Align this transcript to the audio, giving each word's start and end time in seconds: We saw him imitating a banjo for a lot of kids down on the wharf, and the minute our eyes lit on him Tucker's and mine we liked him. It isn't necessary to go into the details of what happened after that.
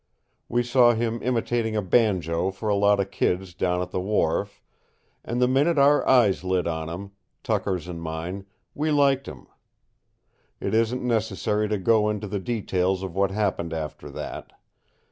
We 0.49 0.63
saw 0.63 0.95
him 0.95 1.19
imitating 1.21 1.75
a 1.75 1.81
banjo 1.83 2.49
for 2.49 2.69
a 2.69 2.75
lot 2.75 2.99
of 2.99 3.11
kids 3.11 3.53
down 3.53 3.81
on 3.81 3.89
the 3.91 3.99
wharf, 3.99 4.59
and 5.23 5.39
the 5.39 5.47
minute 5.47 5.77
our 5.77 6.03
eyes 6.09 6.43
lit 6.43 6.65
on 6.65 6.89
him 6.89 7.11
Tucker's 7.43 7.87
and 7.87 8.01
mine 8.01 8.47
we 8.73 8.89
liked 8.89 9.27
him. 9.27 9.45
It 10.59 10.73
isn't 10.73 11.03
necessary 11.03 11.69
to 11.69 11.77
go 11.77 12.09
into 12.09 12.25
the 12.27 12.39
details 12.39 13.03
of 13.03 13.15
what 13.15 13.29
happened 13.29 13.73
after 13.73 14.09
that. 14.09 14.53